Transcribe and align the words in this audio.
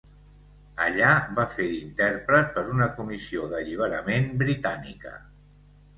Allà 0.85 1.09
va 1.39 1.43
fer 1.51 1.67
d'intèrpret 1.73 2.49
per 2.55 2.63
una 2.77 2.89
comissió 2.97 3.47
d'alliberament 3.53 4.29
britànica. 4.45 5.13